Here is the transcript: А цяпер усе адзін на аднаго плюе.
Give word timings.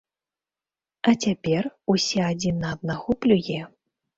А 1.11 1.13
цяпер 1.27 1.69
усе 1.95 2.21
адзін 2.31 2.55
на 2.65 2.75
аднаго 2.79 3.09
плюе. 3.27 3.61